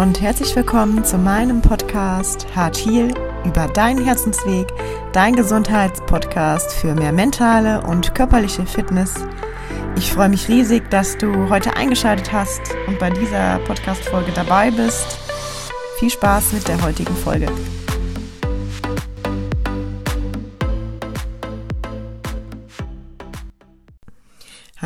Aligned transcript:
Und 0.00 0.22
herzlich 0.22 0.56
willkommen 0.56 1.04
zu 1.04 1.18
meinem 1.18 1.60
Podcast 1.60 2.46
Hart 2.56 2.78
Heal 2.78 3.12
über 3.44 3.68
deinen 3.68 4.02
Herzensweg, 4.02 4.66
dein 5.12 5.36
Gesundheitspodcast 5.36 6.72
für 6.72 6.94
mehr 6.94 7.12
mentale 7.12 7.82
und 7.82 8.14
körperliche 8.14 8.64
Fitness. 8.64 9.14
Ich 9.98 10.10
freue 10.10 10.30
mich 10.30 10.48
riesig, 10.48 10.88
dass 10.88 11.18
du 11.18 11.50
heute 11.50 11.76
eingeschaltet 11.76 12.32
hast 12.32 12.62
und 12.86 12.98
bei 12.98 13.10
dieser 13.10 13.58
Podcast-Folge 13.66 14.32
dabei 14.32 14.70
bist. 14.70 15.18
Viel 15.98 16.08
Spaß 16.08 16.54
mit 16.54 16.66
der 16.66 16.80
heutigen 16.80 17.14
Folge. 17.14 17.48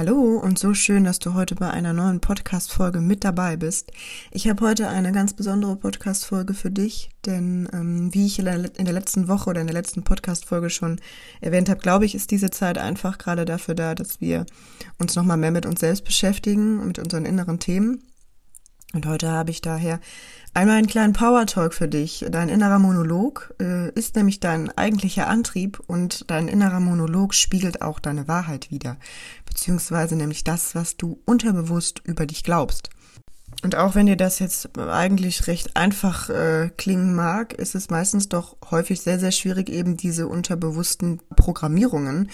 Hallo 0.07 0.37
und 0.37 0.59
so 0.59 0.75
schön, 0.75 1.05
dass 1.05 1.19
du 1.19 1.33
heute 1.33 1.55
bei 1.55 1.71
einer 1.71 1.95
neuen 1.95 2.21
Podcast-Folge 2.21 3.01
mit 3.01 3.25
dabei 3.25 3.57
bist. 3.57 3.91
Ich 4.33 4.47
habe 4.47 4.67
heute 4.67 4.87
eine 4.89 5.13
ganz 5.13 5.33
besondere 5.33 5.77
Podcast-Folge 5.77 6.53
für 6.53 6.71
dich, 6.71 7.09
denn 7.25 7.67
ähm, 7.73 8.13
wie 8.13 8.27
ich 8.27 8.39
in 8.39 8.45
der, 8.45 8.93
letzten 8.93 9.29
Woche 9.29 9.49
oder 9.49 9.63
in 9.63 9.67
der 9.67 9.73
letzten 9.73 10.05
Podcast-Folge 10.05 10.69
schon 10.69 11.01
erwähnt 11.41 11.71
habe, 11.71 11.81
glaube 11.81 12.05
ich, 12.05 12.15
ist 12.15 12.31
diese 12.33 12.51
Zeit 12.51 12.77
einfach 12.77 13.17
gerade 13.17 13.47
dafür 13.47 13.75
da, 13.75 13.95
dass 13.95 14.21
wir 14.21 14.45
uns 14.99 15.17
nochmal 15.17 15.39
mehr 15.39 15.53
mit 15.53 15.65
uns 15.65 15.81
selbst 15.81 16.05
beschäftigen, 16.05 16.87
mit 16.87 16.99
unseren 16.99 17.25
inneren 17.25 17.59
Themen. 17.59 18.03
Und 18.93 19.07
heute 19.07 19.31
habe 19.31 19.53
ich 19.53 19.63
daher 19.63 20.01
einmal 20.55 20.79
einen 20.79 20.87
kleinen 20.87 21.13
Power 21.13 21.47
Talk 21.47 21.75
für 21.75 21.89
dich. 21.89 22.25
Dein 22.31 22.49
innerer 22.49 22.79
Monolog 22.79 23.55
äh, 23.61 23.91
ist 23.91 24.17
nämlich 24.17 24.41
dein 24.41 24.71
eigentlicher 24.79 25.29
Antrieb 25.29 25.81
und 25.87 26.31
dein 26.31 26.49
innerer 26.49 26.81
Monolog 26.81 27.35
spiegelt 27.35 27.83
auch 27.83 27.99
deine 27.99 28.29
Wahrheit 28.29 28.71
wider, 28.71 28.97
beziehungsweise 29.47 30.17
nämlich 30.17 30.45
das, 30.45 30.75
was 30.75 30.97
du 30.97 31.21
unterbewusst 31.25 32.01
über 32.05 32.25
dich 32.27 32.45
glaubst. 32.45 32.91
Und 33.63 33.77
auch 33.77 33.95
wenn 33.95 34.07
dir 34.07 34.17
das 34.17 34.39
jetzt 34.39 34.79
eigentlich 34.79 35.47
recht 35.47 35.77
einfach 35.77 36.29
äh, 36.29 36.71
klingen 36.77 37.15
mag, 37.15 37.53
ist 37.55 37.75
es 37.75 37.91
meistens 37.91 38.29
doch 38.29 38.57
häufig 38.71 39.01
sehr, 39.01 39.19
sehr 39.19 39.33
schwierig, 39.33 39.69
eben 39.69 39.97
diese 39.97 40.29
unterbewussten 40.29 41.21
Programmierungen 41.37 42.31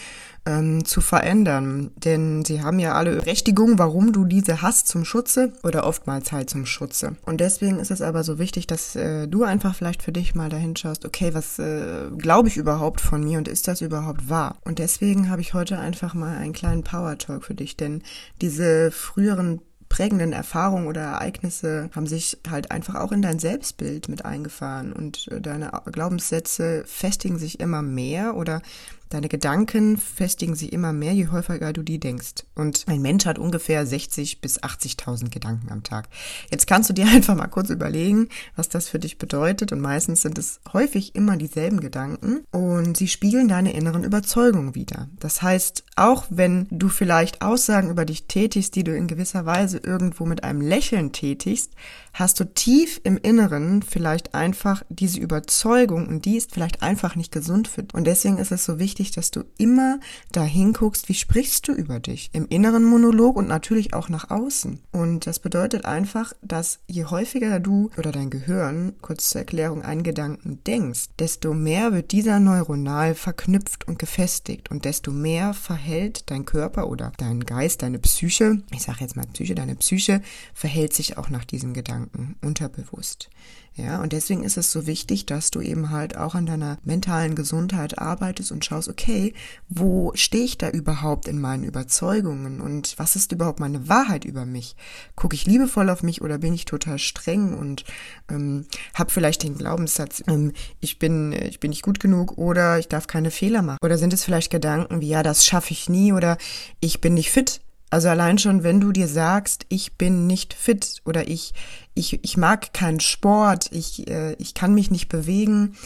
ähm, 0.47 0.85
zu 0.85 1.01
verändern. 1.01 1.91
Denn 1.97 2.45
sie 2.45 2.63
haben 2.63 2.79
ja 2.79 2.95
alle 2.95 3.17
Berechtigung, 3.17 3.79
warum 3.79 4.13
du 4.13 4.25
diese 4.25 4.63
hast 4.63 4.89
zum 4.89 5.05
Schutze 5.05 5.53
oder 5.63 5.87
oftmals 5.87 6.33
halt 6.33 6.51
zum 6.51 6.67
Schutze. 6.67 7.17
Und 7.27 7.41
deswegen 7.41 7.79
ist 7.79 7.91
es 7.91 8.03
aber 8.03 8.25
so 8.25 8.39
wichtig, 8.39 8.67
dass 8.67 8.97
äh, 8.97 9.29
du 9.29 9.45
einfach 9.45 9.75
vielleicht 9.75 10.03
für 10.03 10.13
dich 10.13 10.35
mal 10.35 10.49
dahin 10.49 10.77
schaust, 10.77 11.05
okay, 11.05 11.35
was 11.35 11.59
äh, 11.59 12.09
glaube 12.17 12.49
ich 12.49 12.57
überhaupt 12.57 13.01
von 13.01 13.23
mir 13.23 13.39
und 13.39 13.49
ist 13.49 13.69
das 13.69 13.81
überhaupt 13.81 14.29
wahr? 14.29 14.59
Und 14.65 14.79
deswegen 14.79 15.31
habe 15.31 15.43
ich 15.43 15.55
heute 15.55 15.79
einfach 15.79 16.15
mal 16.15 16.37
einen 16.37 16.53
kleinen 16.53 16.85
Power 16.85 17.19
Talk 17.19 17.45
für 17.45 17.55
dich, 17.55 17.77
denn 17.77 18.03
diese 18.41 18.91
früheren 18.91 19.61
prägenden 19.91 20.33
Erfahrungen 20.33 20.87
oder 20.87 21.03
Ereignisse 21.03 21.91
haben 21.95 22.07
sich 22.07 22.39
halt 22.49 22.71
einfach 22.71 22.95
auch 22.95 23.13
in 23.13 23.21
dein 23.21 23.39
Selbstbild 23.39 24.09
mit 24.09 24.25
eingefahren 24.25 24.95
und 24.95 25.29
äh, 25.29 25.43
deine 25.43 25.73
Glaubenssätze 25.93 26.85
festigen 26.87 27.39
sich 27.39 27.61
immer 27.61 27.83
mehr 27.83 28.37
oder 28.37 28.63
Deine 29.11 29.29
Gedanken 29.29 29.97
festigen 29.97 30.55
sich 30.55 30.73
immer 30.73 30.93
mehr, 30.93 31.13
je 31.13 31.27
häufiger 31.27 31.73
du 31.73 31.83
die 31.83 31.99
denkst. 31.99 32.45
Und 32.55 32.85
ein 32.87 33.03
Mensch 33.03 33.27
hat 33.27 33.41
ungefähr 33.41 33.85
60 33.85 34.41
bis 34.41 34.63
80.000 34.63 35.31
Gedanken 35.31 35.73
am 35.73 35.83
Tag. 35.83 36.09
Jetzt 36.49 36.69
kannst 36.69 36.91
du 36.91 36.95
dir 36.95 37.07
einfach 37.13 37.35
mal 37.35 37.49
kurz 37.49 37.71
überlegen, 37.71 38.29
was 38.55 38.69
das 38.69 38.89
für 38.89 39.01
dich 39.01 39.19
bedeutet. 39.19 39.73
Und 39.73 39.81
meistens 39.81 40.23
sind 40.23 40.39
es 40.39 40.61
häufig 40.73 41.17
immer 41.17 41.37
dieselben 41.37 41.81
Gedanken 41.81 42.45
und 42.53 42.97
sie 42.97 43.09
spiegeln 43.09 43.49
deine 43.49 43.73
inneren 43.73 44.05
Überzeugungen 44.05 44.77
wieder. 44.77 45.09
Das 45.19 45.43
heißt, 45.43 45.83
auch 45.97 46.27
wenn 46.31 46.69
du 46.71 46.89
vielleicht 46.89 47.43
Aussagen 47.43 47.91
über 47.91 48.05
dich 48.05 48.29
tätigst, 48.29 48.77
die 48.77 48.85
du 48.85 48.97
in 48.97 49.09
gewisser 49.09 49.45
Weise 49.45 49.79
irgendwo 49.79 50.25
mit 50.25 50.45
einem 50.45 50.61
Lächeln 50.61 51.11
tätigst, 51.11 51.73
hast 52.13 52.41
du 52.41 52.45
tief 52.45 53.01
im 53.05 53.17
Inneren 53.17 53.83
vielleicht 53.83 54.35
einfach 54.35 54.83
diese 54.89 55.21
Überzeugung 55.21 56.09
und 56.09 56.25
die 56.25 56.37
ist 56.37 56.53
vielleicht 56.53 56.83
einfach 56.83 57.17
nicht 57.17 57.33
gesund 57.33 57.69
für 57.69 57.83
dich. 57.83 57.95
Und 57.95 58.05
deswegen 58.05 58.39
ist 58.39 58.53
es 58.53 58.65
so 58.65 58.79
wichtig, 58.79 59.13
dass 59.13 59.31
du 59.31 59.45
immer 59.59 60.01
dahin 60.33 60.73
guckst, 60.73 61.09
wie 61.09 61.15
sprichst 61.15 61.69
du 61.69 61.73
über 61.73 62.01
dich 62.01 62.31
im 62.33 62.47
inneren 62.49 62.85
Monolog 62.85 63.37
und 63.37 63.49
natürlich 63.49 63.95
auch 63.95 64.09
nach 64.09 64.31
außen. 64.31 64.81
Und 64.93 65.27
das 65.27 65.39
bedeutet 65.39 65.85
einfach, 65.85 66.33
dass 66.43 66.81
je 66.87 67.05
häufiger 67.05 67.61
du 67.61 67.91
oder 67.97 68.13
dein 68.13 68.31
Gehirn, 68.31 68.95
kurz 69.01 69.31
zur 69.31 69.41
Erklärung, 69.41 69.83
einen 69.83 70.03
Gedanken 70.03 70.63
denkst, 70.65 71.09
desto 71.19 71.55
mehr 71.55 71.93
wird 71.93 72.13
dieser 72.13 72.41
neuronal 72.41 73.15
verknüpft 73.15 73.87
und 73.87 73.99
gefestigt 73.99 74.71
und 74.71 74.85
desto 74.85 75.11
mehr 75.11 75.55
verhält 75.55 76.31
dein 76.31 76.45
Körper 76.45 76.89
oder 76.89 77.13
dein 77.19 77.41
Geist, 77.41 77.83
deine 77.83 77.99
Psyche, 77.99 78.63
ich 78.73 78.83
sage 78.83 78.99
jetzt 79.01 79.17
mal 79.17 79.27
Psyche, 79.27 79.55
deine 79.55 79.77
Psyche 79.77 80.23
verhält 80.55 80.93
sich 80.93 81.19
auch 81.19 81.31
nach 81.31 81.45
diesen 81.45 81.75
Gedanken 81.75 82.00
unterbewusst. 82.41 83.31
Ja, 83.77 84.03
und 84.03 84.13
deswegen 84.13 84.43
ist 84.43 84.57
es 84.57 84.73
so 84.73 84.87
wichtig, 84.87 85.27
dass 85.27 85.51
du 85.51 85.61
eben 85.61 85.91
halt 85.91 86.17
auch 86.17 86.35
an 86.35 86.45
deiner 86.45 86.79
mentalen 86.85 87.35
Gesundheit 87.35 87.99
arbeitest 87.99 88.51
und 88.53 88.65
schaust, 88.65 88.89
okay, 88.89 89.33
wo 89.69 90.13
stehe 90.15 90.45
ich 90.45 90.59
da 90.59 90.69
überhaupt 90.69 91.29
in 91.29 91.41
meinen 91.41 91.65
Überzeugungen 91.65 92.61
und 92.61 92.99
was 92.99 93.17
ist 93.17 93.33
überhaupt 93.33 93.61
meine 93.61 93.89
Wahrheit 93.89 94.25
über 94.25 94.45
mich? 94.45 94.77
Gucke 95.15 95.35
ich 95.35 95.47
liebevoll 95.47 95.89
auf 95.89 96.03
mich 96.03 96.21
oder 96.21 96.39
bin 96.39 96.53
ich 96.53 96.65
total 96.65 96.99
streng 96.99 97.57
und 97.57 97.85
ähm, 98.29 98.67
habe 98.95 99.11
vielleicht 99.11 99.45
den 99.45 99.57
Glaubenssatz, 99.57 100.23
ähm, 100.27 100.53
ich 100.81 100.99
bin 100.99 101.33
ich 101.33 101.61
bin 101.61 101.71
nicht 101.71 101.83
gut 101.83 102.01
genug 102.01 102.37
oder 102.39 102.79
ich 102.79 102.89
darf 102.89 103.07
keine 103.07 103.31
Fehler 103.31 103.63
machen? 103.63 103.79
Oder 103.83 103.99
sind 103.99 104.13
es 104.13 104.25
vielleicht 104.25 104.51
Gedanken 104.51 105.01
wie 105.01 105.09
ja, 105.09 105.23
das 105.23 105.47
schaffe 105.47 105.73
ich 105.73 105.89
nie 105.89 106.13
oder 106.13 106.39
ich 106.81 107.01
bin 107.01 107.15
nicht 107.15 107.31
fit? 107.31 107.61
Also 107.91 108.09
allein 108.09 108.39
schon, 108.39 108.63
wenn 108.63 108.81
du 108.81 108.93
dir 108.93 109.09
sagst, 109.09 109.67
ich 109.69 109.95
bin 109.95 110.29
nicht 110.29 110.55
fit 110.55 111.03
oder 111.05 111.27
ich, 111.27 111.53
ich, 112.01 112.25
ich 112.25 112.37
mag 112.37 112.73
keinen 112.73 112.99
Sport, 112.99 113.69
ich, 113.71 114.09
äh, 114.09 114.33
ich 114.39 114.55
kann 114.55 114.75
mich 114.75 114.91
nicht 114.91 115.09
bewegen, 115.09 115.77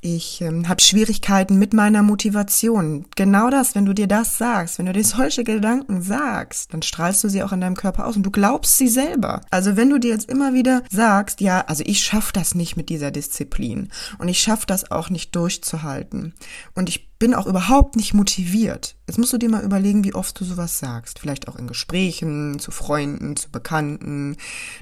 ich 0.00 0.40
ähm, 0.42 0.68
habe 0.68 0.80
Schwierigkeiten 0.80 1.58
mit 1.58 1.74
meiner 1.74 2.04
Motivation. 2.04 3.06
Genau 3.16 3.50
das, 3.50 3.74
wenn 3.74 3.84
du 3.84 3.92
dir 3.92 4.06
das 4.06 4.38
sagst, 4.38 4.78
wenn 4.78 4.86
du 4.86 4.92
dir 4.92 5.04
solche 5.04 5.44
Gedanken 5.44 6.02
sagst, 6.02 6.72
dann 6.72 6.82
strahlst 6.82 7.22
du 7.24 7.28
sie 7.28 7.42
auch 7.42 7.52
in 7.52 7.60
deinem 7.60 7.76
Körper 7.76 8.06
aus 8.06 8.16
und 8.16 8.22
du 8.22 8.30
glaubst 8.30 8.78
sie 8.78 8.88
selber. 8.88 9.40
Also 9.50 9.76
wenn 9.76 9.90
du 9.90 9.98
dir 9.98 10.10
jetzt 10.10 10.30
immer 10.30 10.54
wieder 10.54 10.82
sagst, 10.90 11.40
ja, 11.40 11.62
also 11.66 11.82
ich 11.86 12.00
schaffe 12.00 12.32
das 12.32 12.54
nicht 12.54 12.76
mit 12.76 12.88
dieser 12.88 13.10
Disziplin 13.10 13.90
und 14.18 14.28
ich 14.28 14.38
schaffe 14.38 14.66
das 14.66 14.90
auch 14.90 15.10
nicht 15.10 15.34
durchzuhalten 15.34 16.34
und 16.74 16.88
ich 16.88 17.08
bin 17.18 17.34
auch 17.34 17.46
überhaupt 17.46 17.96
nicht 17.96 18.14
motiviert. 18.14 18.94
Jetzt 19.08 19.18
musst 19.18 19.32
du 19.32 19.38
dir 19.38 19.48
mal 19.48 19.64
überlegen, 19.64 20.04
wie 20.04 20.14
oft 20.14 20.38
du 20.38 20.44
sowas 20.44 20.78
sagst. 20.78 21.18
Vielleicht 21.18 21.48
auch 21.48 21.56
in 21.56 21.66
Gesprächen, 21.66 22.58
zu 22.60 22.70
Freunden, 22.70 23.36
zu 23.36 23.50
Bekannten. 23.50 24.36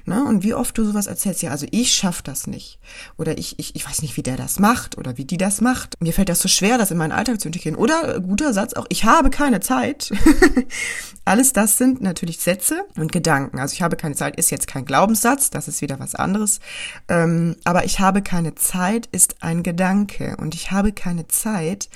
Ne? 0.05 0.23
Und 0.23 0.43
wie 0.43 0.53
oft 0.53 0.77
du 0.77 0.85
sowas 0.85 1.07
erzählst. 1.07 1.41
Ja, 1.41 1.51
also 1.51 1.65
ich 1.71 1.95
schaff 1.95 2.21
das 2.21 2.45
nicht. 2.45 2.79
Oder 3.17 3.37
ich, 3.37 3.57
ich, 3.57 3.75
ich 3.75 3.87
weiß 3.87 4.03
nicht, 4.03 4.17
wie 4.17 4.23
der 4.23 4.37
das 4.37 4.59
macht 4.59 4.97
oder 4.97 5.17
wie 5.17 5.25
die 5.25 5.37
das 5.37 5.61
macht. 5.61 5.95
Mir 5.99 6.13
fällt 6.13 6.29
das 6.29 6.39
so 6.39 6.47
schwer, 6.47 6.77
das 6.77 6.91
in 6.91 6.97
meinen 6.97 7.11
Alltag 7.11 7.41
zu 7.41 7.47
integrieren. 7.47 7.77
Oder 7.77 8.19
guter 8.19 8.53
Satz 8.53 8.73
auch, 8.73 8.85
ich 8.89 9.03
habe 9.03 9.31
keine 9.31 9.59
Zeit. 9.59 10.11
Alles 11.27 11.51
das 11.51 11.77
sind 11.77 12.01
natürlich 12.01 12.39
Sätze 12.39 12.85
und 12.95 13.11
Gedanken. 13.11 13.59
Also 13.59 13.73
ich 13.73 13.81
habe 13.81 13.97
keine 13.97 14.15
Zeit 14.15 14.37
ist 14.37 14.49
jetzt 14.49 14.65
kein 14.65 14.85
Glaubenssatz, 14.85 15.49
das 15.49 15.67
ist 15.67 15.81
wieder 15.81 15.99
was 15.99 16.15
anderes. 16.15 16.61
Ähm, 17.09 17.57
aber 17.65 17.83
ich 17.83 17.99
habe 17.99 18.21
keine 18.21 18.55
Zeit 18.55 19.09
ist 19.11 19.43
ein 19.43 19.61
Gedanke. 19.61 20.37
Und 20.37 20.55
ich 20.55 20.71
habe 20.71 20.93
keine 20.93 21.27
Zeit 21.27 21.89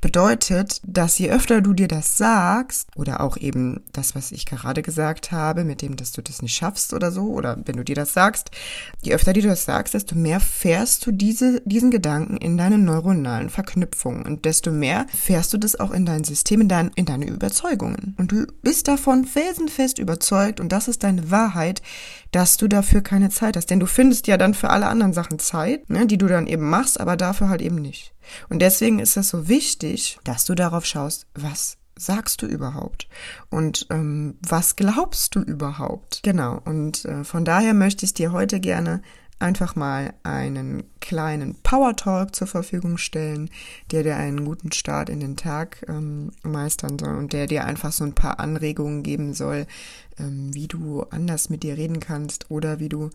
bedeutet, 0.00 0.80
dass 0.84 1.18
je 1.18 1.30
öfter 1.30 1.60
du 1.60 1.72
dir 1.72 1.88
das 1.88 2.16
sagst, 2.16 2.88
oder 2.96 3.20
auch 3.20 3.36
eben 3.36 3.82
das, 3.92 4.14
was 4.14 4.32
ich 4.32 4.46
gerade 4.46 4.82
gesagt 4.82 5.32
habe, 5.32 5.64
mit 5.64 5.82
dem, 5.82 5.96
dass 5.96 6.12
du 6.12 6.22
das 6.22 6.42
nicht 6.42 6.54
schaffst 6.54 6.94
oder 6.94 7.12
so, 7.12 7.28
oder 7.28 7.58
wenn 7.64 7.76
du 7.76 7.84
dir 7.84 7.94
das 7.94 8.12
sagst, 8.12 8.50
je 9.02 9.12
öfter 9.14 9.32
du 9.32 9.42
das 9.42 9.64
sagst, 9.64 9.94
desto 9.94 10.14
mehr 10.14 10.40
fährst 10.40 11.06
du 11.06 11.12
diese, 11.12 11.60
diesen 11.64 11.90
Gedanken 11.90 12.36
in 12.36 12.56
deine 12.56 12.78
neuronalen 12.78 13.50
Verknüpfungen 13.50 14.24
und 14.24 14.44
desto 14.44 14.70
mehr 14.70 15.06
fährst 15.14 15.52
du 15.52 15.58
das 15.58 15.78
auch 15.78 15.90
in 15.90 16.06
dein 16.06 16.24
System, 16.24 16.62
in, 16.62 16.68
dein, 16.68 16.90
in 16.94 17.06
deine 17.06 17.26
Überzeugungen. 17.26 18.14
Und 18.18 18.32
du 18.32 18.46
bist 18.62 18.88
davon 18.88 19.24
felsenfest 19.24 19.98
überzeugt 19.98 20.60
und 20.60 20.70
das 20.70 20.88
ist 20.88 21.04
deine 21.04 21.30
Wahrheit, 21.30 21.82
dass 22.32 22.56
du 22.56 22.68
dafür 22.68 23.00
keine 23.00 23.30
Zeit 23.30 23.56
hast. 23.56 23.70
Denn 23.70 23.80
du 23.80 23.86
findest 23.86 24.26
ja 24.26 24.36
dann 24.36 24.54
für 24.54 24.70
alle 24.70 24.86
anderen 24.86 25.12
Sachen 25.12 25.38
Zeit, 25.38 25.90
ne, 25.90 26.06
die 26.06 26.18
du 26.18 26.26
dann 26.26 26.46
eben 26.46 26.68
machst, 26.68 27.00
aber 27.00 27.16
dafür 27.16 27.48
halt 27.48 27.62
eben 27.62 27.76
nicht. 27.76 28.12
Und 28.48 28.60
deswegen 28.60 28.98
ist 28.98 29.16
es 29.16 29.30
so 29.30 29.48
wichtig, 29.48 30.18
dass 30.24 30.44
du 30.44 30.54
darauf 30.54 30.84
schaust, 30.84 31.26
was 31.34 31.76
sagst 31.96 32.42
du 32.42 32.46
überhaupt? 32.46 33.08
Und 33.50 33.86
ähm, 33.90 34.38
was 34.40 34.76
glaubst 34.76 35.34
du 35.34 35.40
überhaupt? 35.40 36.20
Genau, 36.22 36.60
und 36.64 37.04
äh, 37.04 37.24
von 37.24 37.44
daher 37.44 37.74
möchte 37.74 38.04
ich 38.06 38.14
dir 38.14 38.32
heute 38.32 38.60
gerne 38.60 39.02
einfach 39.40 39.74
mal 39.74 40.12
einen 40.22 40.84
kleinen 41.00 41.56
Power 41.62 41.96
Talk 41.96 42.36
zur 42.36 42.46
Verfügung 42.46 42.98
stellen, 42.98 43.48
der 43.90 44.02
dir 44.02 44.16
einen 44.16 44.44
guten 44.44 44.70
Start 44.70 45.08
in 45.08 45.20
den 45.20 45.36
Tag 45.36 45.84
ähm, 45.88 46.30
meistern 46.42 46.98
soll 46.98 47.16
und 47.16 47.32
der 47.32 47.46
dir 47.46 47.64
einfach 47.64 47.90
so 47.90 48.04
ein 48.04 48.14
paar 48.14 48.38
Anregungen 48.38 49.02
geben 49.02 49.32
soll, 49.32 49.66
ähm, 50.18 50.52
wie 50.54 50.68
du 50.68 51.02
anders 51.04 51.48
mit 51.48 51.62
dir 51.62 51.78
reden 51.78 52.00
kannst 52.00 52.50
oder 52.50 52.78
wie 52.78 52.90
du 52.90 53.10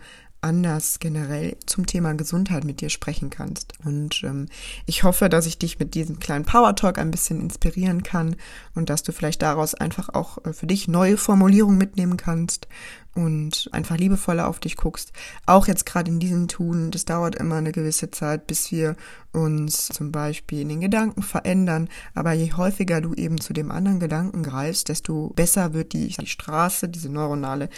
anders 0.45 0.99
generell 0.99 1.57
zum 1.65 1.87
Thema 1.87 2.13
Gesundheit 2.13 2.63
mit 2.63 2.79
dir 2.79 2.89
sprechen 2.89 3.31
kannst. 3.31 3.73
Und 3.83 4.23
ähm, 4.23 4.47
ich 4.85 5.03
hoffe, 5.03 5.27
dass 5.27 5.47
ich 5.47 5.57
dich 5.57 5.79
mit 5.79 5.95
diesem 5.95 6.19
kleinen 6.19 6.45
Power 6.45 6.75
Talk 6.75 6.99
ein 6.99 7.11
bisschen 7.11 7.41
inspirieren 7.41 8.03
kann 8.03 8.35
und 8.75 8.89
dass 8.89 9.03
du 9.03 9.11
vielleicht 9.11 9.41
daraus 9.41 9.73
einfach 9.73 10.09
auch 10.09 10.37
äh, 10.45 10.53
für 10.53 10.67
dich 10.67 10.87
neue 10.87 11.17
Formulierungen 11.17 11.77
mitnehmen 11.77 12.15
kannst 12.15 12.67
und 13.15 13.69
einfach 13.71 13.97
liebevoller 13.97 14.47
auf 14.47 14.59
dich 14.59 14.75
guckst. 14.75 15.13
Auch 15.45 15.67
jetzt 15.67 15.85
gerade 15.85 16.11
in 16.11 16.19
diesem 16.19 16.47
Tun, 16.47 16.91
das 16.91 17.05
dauert 17.05 17.35
immer 17.35 17.55
eine 17.55 17.71
gewisse 17.71 18.11
Zeit, 18.11 18.45
bis 18.45 18.71
wir 18.71 18.95
uns 19.35 19.87
zum 19.89 20.11
Beispiel 20.11 20.61
in 20.61 20.69
den 20.69 20.81
Gedanken 20.81 21.21
verändern. 21.21 21.89
Aber 22.13 22.33
je 22.33 22.53
häufiger 22.53 23.01
du 23.01 23.13
eben 23.13 23.39
zu 23.39 23.53
dem 23.53 23.69
anderen 23.71 23.99
Gedanken 23.99 24.43
greifst, 24.43 24.89
desto 24.89 25.33
besser 25.35 25.73
wird 25.73 25.93
die, 25.93 26.07
die 26.07 26.27
Straße, 26.27 26.87
diese 26.89 27.09
neuronale 27.09 27.69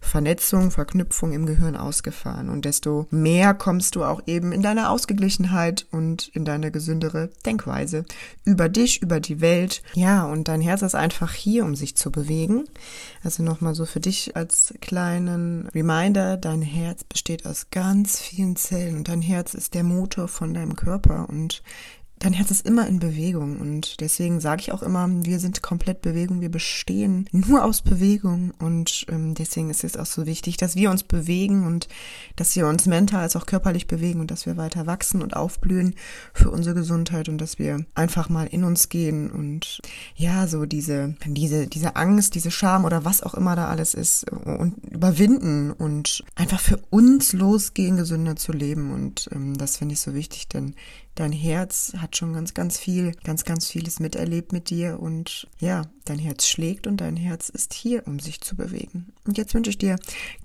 Vernetzung, 0.00 0.70
Verknüpfung 0.70 1.32
im 1.32 1.46
Gehirn 1.46 1.76
ausgefahren. 1.76 2.50
Und 2.50 2.64
desto 2.64 3.06
mehr 3.10 3.54
kommst 3.54 3.96
du 3.96 4.04
auch 4.04 4.22
eben 4.26 4.52
in 4.52 4.62
deine 4.62 4.90
Ausgeglichenheit 4.90 5.86
und 5.90 6.28
in 6.28 6.44
deine 6.44 6.70
gesündere 6.70 7.30
Denkweise 7.44 8.04
über 8.44 8.68
dich, 8.68 9.02
über 9.02 9.20
die 9.20 9.40
Welt. 9.40 9.82
Ja, 9.94 10.24
und 10.24 10.48
dein 10.48 10.60
Herz 10.60 10.82
ist 10.82 10.94
einfach 10.94 11.32
hier, 11.32 11.64
um 11.64 11.74
sich 11.74 11.96
zu 11.96 12.10
bewegen. 12.10 12.64
Also 13.24 13.42
nochmal 13.42 13.74
so 13.74 13.86
für 13.86 14.00
dich 14.00 14.36
als 14.36 14.74
kleinen 14.86 15.66
Reminder, 15.74 16.36
dein 16.36 16.62
Herz 16.62 17.02
besteht 17.02 17.44
aus 17.44 17.70
ganz 17.70 18.20
vielen 18.20 18.54
Zellen 18.54 18.98
und 18.98 19.08
dein 19.08 19.20
Herz 19.20 19.52
ist 19.52 19.74
der 19.74 19.82
Motor 19.82 20.28
von 20.28 20.54
deinem 20.54 20.76
Körper 20.76 21.28
und 21.28 21.64
dein 22.18 22.32
Herz 22.32 22.50
ist 22.50 22.66
immer 22.66 22.86
in 22.86 22.98
Bewegung 22.98 23.60
und 23.60 24.00
deswegen 24.00 24.40
sage 24.40 24.62
ich 24.62 24.72
auch 24.72 24.82
immer, 24.82 25.06
wir 25.24 25.38
sind 25.38 25.62
komplett 25.62 26.00
Bewegung, 26.00 26.40
wir 26.40 26.50
bestehen 26.50 27.28
nur 27.30 27.62
aus 27.62 27.82
Bewegung 27.82 28.52
und 28.58 29.06
ähm, 29.10 29.34
deswegen 29.34 29.68
ist 29.68 29.84
es 29.84 29.96
auch 29.96 30.06
so 30.06 30.24
wichtig, 30.24 30.56
dass 30.56 30.76
wir 30.76 30.90
uns 30.90 31.02
bewegen 31.02 31.66
und 31.66 31.88
dass 32.36 32.56
wir 32.56 32.66
uns 32.66 32.86
mental 32.86 33.20
als 33.20 33.36
auch 33.36 33.44
körperlich 33.44 33.86
bewegen 33.86 34.20
und 34.20 34.30
dass 34.30 34.46
wir 34.46 34.56
weiter 34.56 34.86
wachsen 34.86 35.20
und 35.22 35.36
aufblühen 35.36 35.94
für 36.32 36.50
unsere 36.50 36.74
Gesundheit 36.74 37.28
und 37.28 37.38
dass 37.38 37.58
wir 37.58 37.84
einfach 37.94 38.30
mal 38.30 38.46
in 38.46 38.64
uns 38.64 38.88
gehen 38.88 39.30
und 39.30 39.80
ja, 40.14 40.46
so 40.46 40.64
diese, 40.64 41.14
diese, 41.26 41.66
diese 41.66 41.96
Angst, 41.96 42.34
diese 42.34 42.50
Scham 42.50 42.84
oder 42.86 43.04
was 43.04 43.22
auch 43.22 43.34
immer 43.34 43.56
da 43.56 43.68
alles 43.68 43.92
ist 43.92 44.30
und 44.32 44.76
überwinden 44.90 45.70
und 45.70 46.24
einfach 46.34 46.60
für 46.60 46.78
uns 46.88 47.34
losgehen, 47.34 47.96
gesünder 47.96 48.36
zu 48.36 48.52
leben 48.52 48.92
und 48.92 49.28
ähm, 49.32 49.56
das 49.58 49.76
finde 49.76 49.94
ich 49.94 50.00
so 50.00 50.14
wichtig, 50.14 50.48
denn 50.48 50.74
dein 51.16 51.32
Herz 51.32 51.92
hat 51.98 52.05
schon 52.14 52.34
ganz, 52.34 52.54
ganz 52.54 52.78
viel, 52.78 53.12
ganz, 53.24 53.44
ganz 53.44 53.68
vieles 53.68 53.98
miterlebt 53.98 54.52
mit 54.52 54.70
dir 54.70 55.00
und 55.00 55.48
ja, 55.58 55.82
dein 56.04 56.18
Herz 56.18 56.46
schlägt 56.46 56.86
und 56.86 57.00
dein 57.00 57.16
Herz 57.16 57.48
ist 57.48 57.74
hier, 57.74 58.06
um 58.06 58.20
sich 58.20 58.40
zu 58.40 58.54
bewegen. 58.54 59.06
Und 59.24 59.38
jetzt 59.38 59.54
wünsche 59.54 59.70
ich 59.70 59.78
dir 59.78 59.96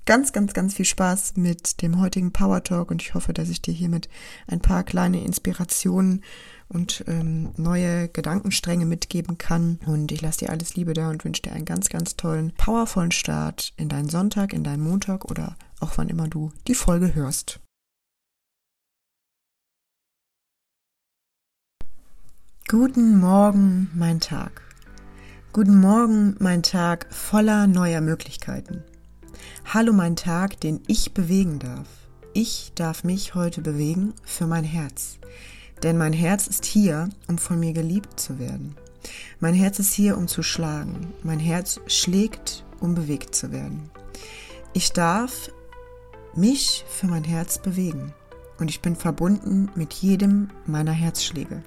ganz, 0.06 0.31
ganz, 0.31 0.54
ganz 0.54 0.74
viel 0.74 0.86
Spaß 0.86 1.34
mit 1.36 1.81
dem 1.81 2.00
heutigen 2.00 2.31
Power 2.31 2.63
Talk 2.63 2.90
und 2.90 3.02
ich 3.02 3.13
hoffe, 3.13 3.34
dass 3.34 3.50
ich 3.50 3.62
dir 3.62 3.74
hiermit 3.74 4.10
ein 4.48 4.62
paar 4.62 4.84
kleine 4.84 5.24
Inspirationen 5.24 6.24
und 6.68 7.04
ähm, 7.08 7.52
neue 7.58 8.07
Gedankenstränge 8.07 8.86
mitgeben 8.86 9.38
kann. 9.38 9.80
Und 9.86 10.12
ich 10.12 10.22
lasse 10.22 10.40
dir 10.40 10.50
alles 10.50 10.75
Liebe 10.75 10.94
da 10.94 11.10
und 11.10 11.25
wünsche 11.25 11.42
dir 11.42 11.52
einen 11.52 11.66
ganz, 11.66 11.90
ganz 11.90 12.16
tollen, 12.16 12.54
powervollen 12.57 13.12
Start 13.12 13.74
in 13.78 13.90
deinen 13.90 14.10
Sonntag, 14.10 14.54
in 14.54 14.64
deinen 14.64 14.84
Montag 14.84 15.30
oder 15.30 15.57
auch 15.80 15.98
wann 15.98 16.10
immer 16.10 16.28
du 16.28 16.52
die 16.68 16.75
Folge 16.75 17.14
hörst. 17.14 17.60
Guten 22.71 23.19
Morgen, 23.19 23.89
mein 23.94 24.21
Tag. 24.21 24.62
Guten 25.51 25.81
Morgen, 25.81 26.38
mein 26.39 26.63
Tag 26.63 27.06
voller 27.09 27.68
neuer 27.68 28.00
Möglichkeiten. 28.00 28.81
Hallo, 29.65 29.91
mein 29.91 30.15
Tag, 30.15 30.57
den 30.62 30.79
ich 30.88 31.13
bewegen 31.13 31.59
darf. 31.59 31.89
Ich 32.31 32.71
darf 32.73 33.03
mich 33.03 33.35
heute 33.35 33.59
bewegen 33.59 34.13
für 34.23 34.47
mein 34.47 34.63
Herz. 34.63 35.18
Denn 35.83 35.97
mein 35.97 36.13
Herz 36.13 36.47
ist 36.47 36.63
hier, 36.63 37.09
um 37.27 37.38
von 37.38 37.59
mir 37.59 37.73
geliebt 37.73 38.18
zu 38.18 38.39
werden. 38.39 38.77
Mein 39.41 39.53
Herz 39.53 39.77
ist 39.79 39.94
hier, 39.94 40.18
um 40.18 40.29
zu 40.29 40.41
schlagen. 40.41 41.12
Mein 41.23 41.39
Herz 41.39 41.81
schlägt, 41.88 42.63
um 42.79 42.95
bewegt 42.95 43.35
zu 43.35 43.51
werden. 43.51 43.91
Ich 44.71 44.94
darf 44.94 45.51
mich 46.38 46.85
für 46.88 47.07
mein 47.07 47.25
Herz 47.25 47.57
bewegen. 47.57 48.13
Und 48.59 48.69
ich 48.69 48.81
bin 48.81 48.95
verbunden 48.95 49.69
mit 49.75 49.91
jedem 49.91 50.47
meiner 50.65 50.94
Herzschläge. 50.94 51.63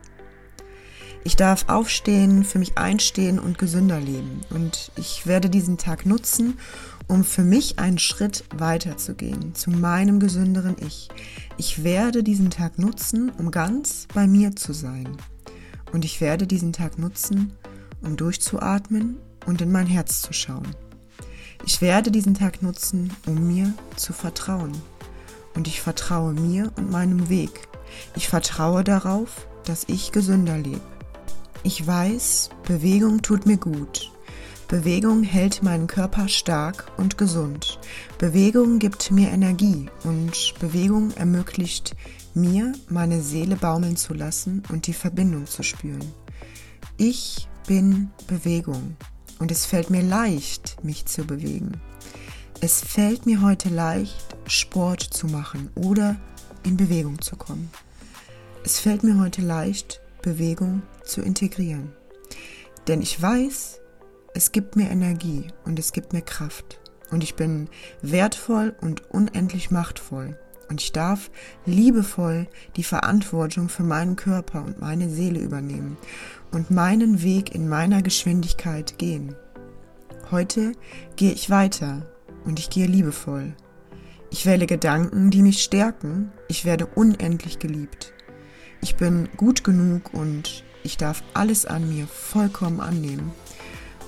Ich 1.27 1.37
darf 1.37 1.71
aufstehen, 1.71 2.45
für 2.45 2.59
mich 2.59 2.77
einstehen 2.77 3.39
und 3.39 3.57
gesünder 3.57 3.99
leben. 3.99 4.43
Und 4.51 4.93
ich 4.97 5.27
werde 5.27 5.49
diesen 5.49 5.79
Tag 5.79 6.05
nutzen, 6.05 6.59
um 7.09 7.25
für 7.25 7.43
mich 7.43 7.79
einen 7.79 7.99
Schritt 7.99 8.45
weiterzugehen, 8.55 9.55
zu 9.55 9.71
meinem 9.71 10.21
gesünderen 10.21 10.77
Ich. 10.87 11.09
Ich 11.57 11.83
werde 11.83 12.23
diesen 12.23 12.51
Tag 12.51 12.79
nutzen, 12.79 13.33
um 13.39 13.51
ganz 13.51 14.07
bei 14.13 14.27
mir 14.27 14.55
zu 14.55 14.75
sein. 14.75 15.17
Und 15.93 16.05
ich 16.05 16.21
werde 16.21 16.47
diesen 16.47 16.75
Tag 16.75 16.99
nutzen, 16.99 17.55
um 18.03 18.17
durchzuatmen 18.17 19.17
und 19.47 19.63
in 19.63 19.73
mein 19.73 19.87
Herz 19.87 20.21
zu 20.21 20.35
schauen. 20.35 20.77
Ich 21.65 21.81
werde 21.81 22.11
diesen 22.11 22.35
Tag 22.35 22.61
nutzen, 22.61 23.11
um 23.27 23.47
mir 23.47 23.73
zu 23.97 24.13
vertrauen. 24.13 24.73
Und 25.55 25.69
ich 25.69 25.81
vertraue 25.81 26.35
mir 26.35 26.71
und 26.77 26.91
meinem 26.91 27.31
Weg. 27.31 27.67
Ich 28.15 28.29
vertraue 28.29 28.85
darauf, 28.85 29.47
dass 29.65 29.85
ich 29.89 30.13
gesünder 30.13 30.59
lebe. 30.59 30.94
Ich 31.67 31.87
weiß, 31.87 32.51
Bewegung 32.69 33.23
tut 33.23 33.47
mir 33.47 33.57
gut. 33.57 34.13
Bewegung 34.69 35.23
hält 35.23 35.63
meinen 35.63 35.87
Körper 35.87 36.29
stark 36.29 36.93
und 36.99 37.17
gesund. 37.17 37.79
Bewegung 38.19 38.79
gibt 38.79 39.11
mir 39.11 39.31
Energie 39.31 39.89
und 40.05 40.53
Bewegung 40.61 41.13
ermöglicht 41.13 41.97
mir, 42.35 42.75
meine 42.91 43.23
Seele 43.23 43.57
baumeln 43.57 43.97
zu 43.97 44.13
lassen 44.13 44.63
und 44.69 44.87
die 44.87 44.93
Verbindung 44.93 45.47
zu 45.47 45.63
spüren. 45.63 46.13
Ich 46.99 47.49
bin 47.67 48.11
Bewegung 48.27 48.97
und 49.39 49.51
es 49.51 49.65
fällt 49.65 49.89
mir 49.89 50.03
leicht, 50.03 50.77
mich 50.85 51.07
zu 51.07 51.25
bewegen. 51.25 51.81
Es 52.61 52.83
fällt 52.83 53.25
mir 53.25 53.41
heute 53.41 53.71
leicht, 53.71 54.37
Sport 54.47 55.01
zu 55.01 55.29
machen 55.29 55.71
oder 55.77 56.17
in 56.63 56.77
Bewegung 56.77 57.23
zu 57.23 57.37
kommen. 57.37 57.71
Es 58.65 58.81
fällt 58.81 59.03
mir 59.03 59.19
heute 59.19 59.41
leicht, 59.41 60.03
Bewegung 60.25 60.83
zu 61.05 61.21
integrieren. 61.21 61.93
Denn 62.89 63.03
ich 63.03 63.21
weiß, 63.21 63.81
es 64.35 64.51
gibt 64.51 64.75
mir 64.75 64.91
Energie 64.91 65.49
und 65.65 65.79
es 65.79 65.93
gibt 65.93 66.13
mir 66.13 66.23
Kraft. 66.23 66.81
Und 67.11 67.23
ich 67.23 67.35
bin 67.35 67.69
wertvoll 68.03 68.75
und 68.81 69.11
unendlich 69.11 69.71
machtvoll. 69.71 70.39
Und 70.69 70.81
ich 70.81 70.93
darf 70.93 71.31
liebevoll 71.67 72.49
die 72.77 72.85
Verantwortung 72.85 73.69
für 73.69 73.83
meinen 73.83 74.17
Körper 74.17 74.65
und 74.65 74.81
meine 74.81 75.11
Seele 75.11 75.39
übernehmen 75.39 75.99
und 76.53 76.71
meinen 76.71 77.23
Weg 77.23 77.55
in 77.55 77.69
meiner 77.69 78.01
Geschwindigkeit 78.01 78.99
gehen. 78.99 79.37
Heute 80.31 80.73
gehe 81.17 81.33
ich 81.33 81.51
weiter 81.51 82.11
und 82.45 82.59
ich 82.59 82.71
gehe 82.71 82.87
liebevoll. 82.87 83.55
Ich 84.31 84.47
wähle 84.47 84.67
Gedanken, 84.67 85.31
die 85.31 85.43
mich 85.43 85.63
stärken. 85.63 86.33
Ich 86.49 86.65
werde 86.65 86.87
unendlich 86.87 87.59
geliebt. 87.59 88.13
Ich 88.85 88.97
bin 88.97 89.31
gut 89.39 89.65
genug 89.65 90.13
und 90.13 90.63
ich 90.83 90.99
darf 90.99 91.23
alles 91.33 91.65
an 91.65 91.89
mir 91.89 92.07
vollkommen 92.07 92.83
annehmen. 92.83 93.33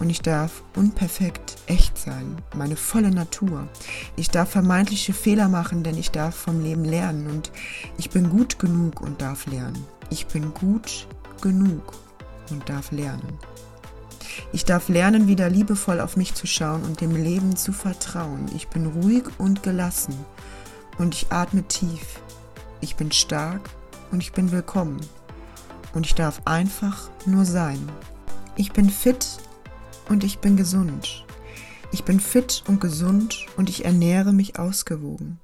Und 0.00 0.10
ich 0.10 0.20
darf 0.20 0.62
unperfekt 0.74 1.56
echt 1.66 1.96
sein, 1.96 2.36
meine 2.54 2.76
volle 2.76 3.10
Natur. 3.10 3.68
Ich 4.16 4.28
darf 4.28 4.50
vermeintliche 4.50 5.14
Fehler 5.14 5.48
machen, 5.48 5.82
denn 5.82 5.96
ich 5.96 6.10
darf 6.10 6.34
vom 6.34 6.62
Leben 6.62 6.84
lernen. 6.84 7.26
Und 7.26 7.52
ich 7.96 8.10
bin 8.10 8.28
gut 8.28 8.58
genug 8.58 9.00
und 9.00 9.22
darf 9.22 9.46
lernen. 9.46 9.82
Ich 10.10 10.26
bin 10.26 10.52
gut 10.52 11.06
genug 11.40 11.94
und 12.50 12.68
darf 12.68 12.92
lernen. 12.92 13.38
Ich 14.52 14.66
darf 14.66 14.90
lernen, 14.90 15.26
wieder 15.26 15.48
liebevoll 15.48 16.00
auf 16.00 16.18
mich 16.18 16.34
zu 16.34 16.46
schauen 16.46 16.82
und 16.82 17.00
dem 17.00 17.16
Leben 17.16 17.56
zu 17.56 17.72
vertrauen. 17.72 18.50
Ich 18.54 18.68
bin 18.68 18.84
ruhig 18.84 19.24
und 19.38 19.62
gelassen 19.62 20.14
und 20.98 21.14
ich 21.14 21.32
atme 21.32 21.66
tief. 21.66 22.20
Ich 22.82 22.96
bin 22.96 23.10
stark 23.10 23.70
und 24.10 24.22
ich 24.22 24.32
bin 24.32 24.52
willkommen. 24.52 25.00
Und 25.94 26.06
ich 26.06 26.14
darf 26.14 26.42
einfach 26.44 27.10
nur 27.24 27.44
sein. 27.44 27.78
Ich 28.56 28.72
bin 28.72 28.90
fit 28.90 29.38
und 30.08 30.24
ich 30.24 30.38
bin 30.38 30.56
gesund. 30.56 31.24
Ich 31.92 32.04
bin 32.04 32.20
fit 32.20 32.62
und 32.66 32.80
gesund 32.80 33.46
und 33.56 33.70
ich 33.70 33.84
ernähre 33.84 34.32
mich 34.32 34.58
ausgewogen. 34.58 35.38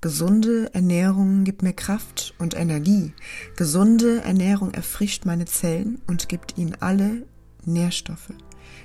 Gesunde 0.00 0.72
Ernährung 0.74 1.44
gibt 1.44 1.62
mir 1.62 1.72
Kraft 1.72 2.34
und 2.38 2.54
Energie. 2.54 3.12
Gesunde 3.56 4.22
Ernährung 4.22 4.72
erfrischt 4.72 5.24
meine 5.24 5.46
Zellen 5.46 6.00
und 6.06 6.28
gibt 6.28 6.58
ihnen 6.58 6.76
alle 6.80 7.26
Nährstoffe. 7.64 8.32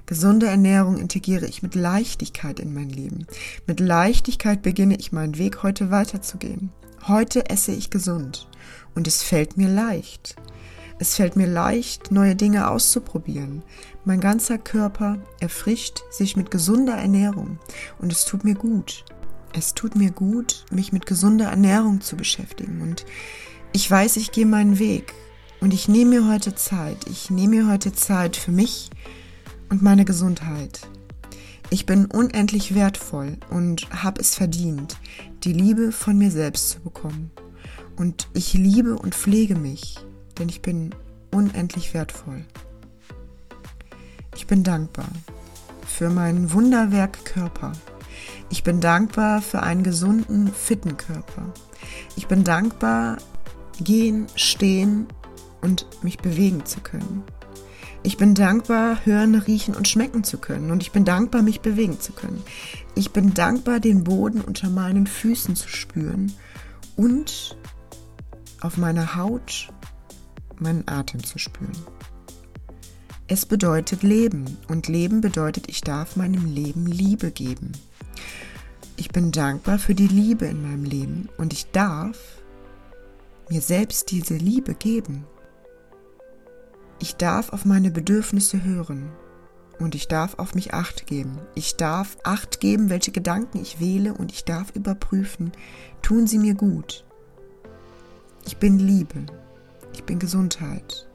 Gesunde 0.06 0.48
Ernährung 0.48 0.98
integriere 0.98 1.46
ich 1.46 1.64
mit 1.64 1.76
Leichtigkeit 1.76 2.60
in 2.60 2.74
mein 2.74 2.90
Leben. 2.90 3.28
Mit 3.68 3.80
Leichtigkeit 3.80 4.62
beginne 4.62 4.96
ich 4.96 5.12
meinen 5.12 5.38
Weg 5.38 5.64
heute 5.64 5.92
weiterzugehen. 5.92 6.72
Heute 7.08 7.50
esse 7.50 7.72
ich 7.72 7.90
gesund 7.90 8.48
und 8.96 9.08
es 9.08 9.24
fällt 9.24 9.58
mir 9.58 9.70
leicht. 9.70 10.36
Es 11.00 11.16
fällt 11.16 11.36
mir 11.36 11.48
leicht, 11.48 12.12
neue 12.12 12.36
Dinge 12.36 12.70
auszuprobieren. 12.70 13.64
Mein 14.06 14.20
ganzer 14.20 14.58
Körper 14.58 15.18
erfrischt 15.40 16.02
sich 16.12 16.36
mit 16.36 16.52
gesunder 16.52 16.94
Ernährung 16.94 17.58
und 18.00 18.12
es 18.12 18.26
tut 18.26 18.44
mir 18.44 18.56
gut. 18.56 19.04
Es 19.54 19.74
tut 19.74 19.96
mir 19.96 20.12
gut, 20.12 20.66
mich 20.72 20.94
mit 20.94 21.06
gesunder 21.06 21.48
Ernährung 21.48 22.02
zu 22.02 22.16
beschäftigen 22.16 22.82
und 22.82 23.06
ich 23.74 23.90
weiß, 23.90 24.18
ich 24.18 24.32
gehe 24.32 24.46
meinen 24.46 24.80
Weg 24.80 25.14
und 25.60 25.74
ich 25.74 25.88
nehme 25.88 26.22
mir 26.22 26.28
heute 26.28 26.56
Zeit. 26.56 26.98
Ich 27.10 27.30
nehme 27.30 27.56
mir 27.56 27.68
heute 27.72 27.94
Zeit 27.94 28.36
für 28.36 28.52
mich 28.52 28.90
und 29.70 29.82
meine 29.82 30.06
Gesundheit. 30.06 30.82
Ich 31.70 31.86
bin 31.86 32.06
unendlich 32.06 32.76
wertvoll 32.76 33.38
und 33.50 33.90
habe 34.04 34.20
es 34.20 34.36
verdient, 34.36 34.98
die 35.46 35.54
Liebe 35.54 35.94
von 35.94 36.18
mir 36.18 36.30
selbst 36.30 36.70
zu 36.70 36.82
bekommen. 36.82 37.32
Und 37.96 38.28
ich 38.34 38.54
liebe 38.54 38.98
und 38.98 39.16
pflege 39.16 39.56
mich, 39.56 39.98
denn 40.38 40.50
ich 40.50 40.62
bin 40.62 40.96
unendlich 41.32 41.94
wertvoll. 41.94 42.46
Ich 44.36 44.48
bin 44.48 44.64
dankbar 44.64 45.08
für 45.86 46.10
meinen 46.10 46.54
Wunderwerk 46.54 47.26
Körper. 47.26 47.74
Ich 48.50 48.64
bin 48.64 48.82
dankbar 48.82 49.42
für 49.42 49.64
einen 49.64 49.84
gesunden, 49.84 50.52
fitten 50.54 50.98
Körper. 50.98 51.54
Ich 52.16 52.28
bin 52.28 52.44
dankbar, 52.44 53.18
gehen, 53.80 54.28
stehen 54.36 55.08
und 55.62 55.86
mich 56.04 56.18
bewegen 56.18 56.66
zu 56.66 56.80
können. 56.82 57.24
Ich 58.04 58.18
bin 58.18 58.34
dankbar, 58.34 59.06
hören, 59.06 59.36
riechen 59.36 59.76
und 59.76 59.88
schmecken 59.88 60.24
zu 60.24 60.40
können. 60.40 60.72
Und 60.72 60.82
ich 60.82 60.92
bin 60.92 61.06
dankbar, 61.06 61.44
mich 61.44 61.62
bewegen 61.62 62.00
zu 62.00 62.14
können. 62.14 62.42
Ich 62.96 63.12
bin 63.12 63.34
dankbar, 63.34 63.80
den 63.80 64.04
Boden 64.04 64.42
unter 64.42 64.70
meinen 64.70 65.06
Füßen 65.06 65.56
zu 65.56 65.70
spüren 65.70 66.34
und 66.96 67.58
auf 68.62 68.78
meiner 68.78 69.16
Haut 69.16 69.70
meinen 70.60 70.88
Atem 70.88 71.24
zu 71.24 71.40
spüren. 71.40 71.78
Es 73.28 73.46
bedeutet 73.46 74.04
Leben 74.04 74.58
und 74.68 74.88
Leben 74.88 75.22
bedeutet, 75.22 75.70
ich 75.70 75.82
darf 75.82 76.16
meinem 76.16 76.46
Leben 76.46 76.86
Liebe 76.86 77.32
geben. 77.32 77.72
Ich 78.98 79.10
bin 79.10 79.32
dankbar 79.32 79.80
für 79.80 79.96
die 79.96 80.08
Liebe 80.08 80.46
in 80.46 80.62
meinem 80.62 80.84
Leben 80.84 81.30
und 81.38 81.54
ich 81.54 81.72
darf 81.72 82.18
mir 83.50 83.62
selbst 83.62 84.12
diese 84.12 84.36
Liebe 84.36 84.76
geben. 84.76 85.26
Ich 87.00 87.16
darf 87.16 87.52
auf 87.54 87.66
meine 87.66 87.90
Bedürfnisse 87.90 88.64
hören 88.64 89.12
und 89.80 89.96
ich 89.96 90.08
darf 90.08 90.38
auf 90.38 90.54
mich 90.54 90.74
acht 90.74 91.08
geben. 91.08 91.40
Ich 91.56 91.78
darf 91.78 92.18
acht 92.24 92.60
geben, 92.60 92.90
welche 92.90 93.12
Gedanken 93.12 93.60
ich 93.62 93.80
wähle 93.80 94.14
und 94.14 94.32
ich 94.32 94.46
darf 94.46 94.76
überprüfen, 94.76 95.52
tun 96.02 96.28
sie 96.28 96.38
mir 96.38 96.54
gut. 96.54 97.06
Ich 98.44 98.58
bin 98.58 98.80
Liebe, 98.80 99.26
ich 99.94 100.04
bin 100.04 100.18
Gesundheit, 100.18 101.08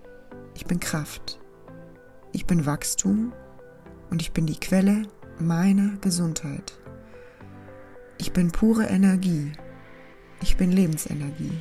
ich 0.54 0.64
bin 0.64 0.78
Kraft, 0.78 1.40
ich 2.32 2.46
bin 2.46 2.66
Wachstum 2.66 3.32
und 4.10 4.22
ich 4.22 4.32
bin 4.32 4.46
die 4.46 4.58
Quelle 4.58 5.02
meiner 5.40 5.96
Gesundheit. 6.00 6.78
Ich 8.18 8.32
bin 8.32 8.52
pure 8.52 8.86
Energie, 8.86 9.52
ich 10.40 10.56
bin 10.56 10.70
Lebensenergie 10.70 11.52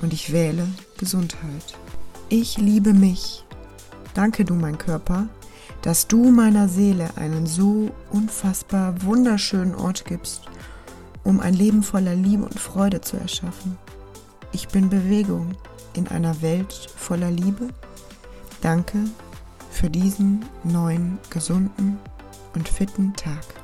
und 0.00 0.14
ich 0.14 0.32
wähle 0.32 0.66
Gesundheit. 0.98 1.78
Ich 2.30 2.56
liebe 2.56 2.94
mich. 2.94 3.44
Danke 4.14 4.46
du, 4.46 4.54
mein 4.54 4.78
Körper, 4.78 5.28
dass 5.82 6.08
du 6.08 6.30
meiner 6.30 6.68
Seele 6.68 7.10
einen 7.16 7.46
so 7.46 7.90
unfassbar 8.10 9.02
wunderschönen 9.02 9.74
Ort 9.74 10.06
gibst, 10.06 10.42
um 11.22 11.40
ein 11.40 11.54
Leben 11.54 11.82
voller 11.82 12.14
Liebe 12.14 12.44
und 12.44 12.58
Freude 12.58 13.02
zu 13.02 13.18
erschaffen. 13.18 13.76
Ich 14.54 14.68
bin 14.68 14.88
Bewegung 14.88 15.56
in 15.94 16.06
einer 16.06 16.40
Welt 16.40 16.72
voller 16.72 17.30
Liebe. 17.30 17.70
Danke 18.62 18.98
für 19.68 19.90
diesen 19.90 20.44
neuen, 20.62 21.18
gesunden 21.28 21.98
und 22.54 22.68
fitten 22.68 23.12
Tag. 23.14 23.63